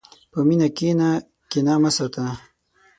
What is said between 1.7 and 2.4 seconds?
مه ساته.